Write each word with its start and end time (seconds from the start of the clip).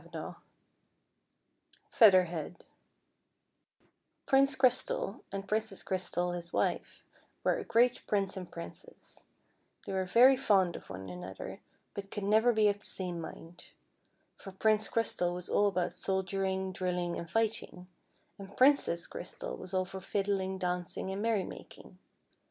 JMI 0.01 0.09
jiiiu 0.09 0.35
m 2.01 2.11
^m 2.11 2.11
^ 2.11 2.57
rm 2.57 2.57
RINCE 4.31 4.55
CRYSTAL 4.55 5.23
and 5.31 5.47
Princess 5.47 5.83
Crystal 5.83 6.31
his 6.31 6.51
wife 6.51 7.03
were 7.43 7.53
a 7.53 7.63
great 7.63 8.01
Prince 8.07 8.35
and 8.35 8.51
Princess, 8.51 9.25
They 9.85 9.93
were 9.93 10.05
very 10.05 10.35
fond 10.35 10.75
of 10.75 10.89
one 10.89 11.07
another, 11.07 11.59
but 11.93 12.09
could 12.09 12.23
never 12.23 12.51
be 12.51 12.67
of 12.67 12.79
the 12.79 12.85
same 12.87 13.21
mind; 13.21 13.65
for 14.37 14.51
Prince 14.51 14.87
Crystal 14.89 15.35
was 15.35 15.49
all 15.49 15.71
for 15.71 15.91
soldiering, 15.91 16.73
drilling, 16.73 17.15
and 17.15 17.29
fighting, 17.29 17.85
and 18.39 18.57
Princess 18.57 19.07
Crj'stal 19.07 19.55
was 19.55 19.71
all 19.71 19.85
for 19.85 20.01
fiddling, 20.01 20.57
dancing, 20.57 21.11
and 21.11 21.21
merrymaking. 21.21 21.99